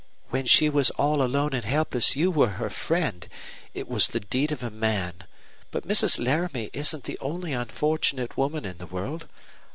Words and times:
"When 0.31 0.47
she 0.47 0.67
was 0.67 0.89
all 0.97 1.21
alone 1.21 1.53
and 1.53 1.63
helpless 1.63 2.15
you 2.15 2.31
were 2.31 2.57
her 2.57 2.71
friend. 2.71 3.27
It 3.75 3.87
was 3.87 4.07
the 4.07 4.19
deed 4.19 4.51
of 4.51 4.63
a 4.63 4.71
man. 4.71 5.13
But 5.69 5.87
Mrs. 5.87 6.17
Laramie 6.17 6.71
isn't 6.73 7.03
the 7.03 7.19
only 7.19 7.53
unfortunate 7.53 8.35
woman 8.35 8.65
in 8.65 8.79
the 8.79 8.87
world. 8.87 9.27